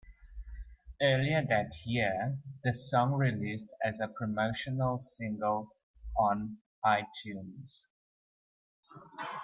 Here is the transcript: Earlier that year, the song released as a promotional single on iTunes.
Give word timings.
Earlier 0.99 1.45
that 1.47 1.73
year, 1.85 2.35
the 2.63 2.73
song 2.73 3.13
released 3.13 3.71
as 3.85 3.99
a 3.99 4.07
promotional 4.07 4.97
single 4.99 5.75
on 6.17 6.57
iTunes. 6.83 7.85